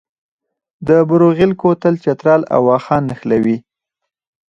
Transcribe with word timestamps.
د 0.87 0.89
بروغیل 1.09 1.51
کوتل 1.61 1.93
چترال 2.03 2.41
او 2.53 2.61
واخان 2.69 3.01
نښلوي 3.09 3.57